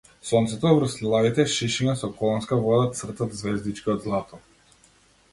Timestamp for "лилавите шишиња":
1.01-1.93